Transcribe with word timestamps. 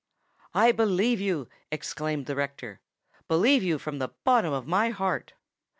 "I 0.55 0.71
believe 0.71 1.21
you," 1.21 1.47
exclaimed 1.71 2.25
the 2.25 2.35
rector,—"believe 2.35 3.61
you 3.61 3.77
from 3.77 3.99
the 3.99 4.09
bottom 4.25 4.51
of 4.51 4.65
my 4.65 4.89
heart!" 4.89 5.33